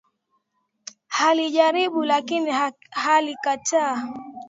[1.27, 2.51] Alijaribu lakini
[2.91, 4.07] alikataa.